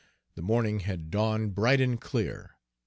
[0.33, 2.57] The morning had dawned bright and clear.